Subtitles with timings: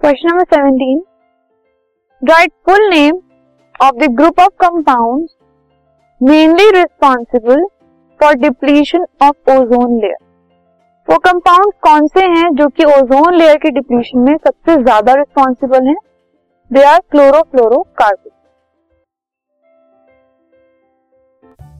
[0.00, 1.00] Question number seventeen
[2.22, 3.16] right full name
[3.80, 5.26] of the group of compound
[6.20, 7.64] mainly responsible
[8.20, 10.16] for depletion of ozone layer
[11.08, 15.86] वो compound कौन से हैं जो कि ozone layer के डिप्लीशन में सबसे ज़्यादा रिस्पॉन्सिबल
[15.86, 15.96] हैं?
[16.70, 18.30] They are chlorofluorocarbon